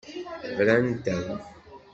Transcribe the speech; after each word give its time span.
Brant-am. 0.55 1.25